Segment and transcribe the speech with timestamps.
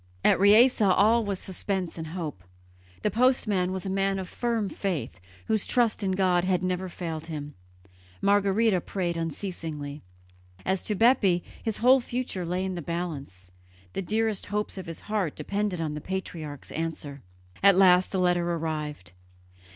[0.25, 2.43] At Riese all was suspense and hope.
[3.03, 7.27] The postman was a man of firm faith, whose trust in God had never failed
[7.27, 7.53] him;
[8.19, 10.01] Margherita prayed unceasingly.
[10.65, 13.51] As to Bepi his whole future lay in the balance;
[13.93, 17.21] the dearest hopes of his heart depended on the patriarch's answer.
[17.61, 19.11] At last the letter arrived.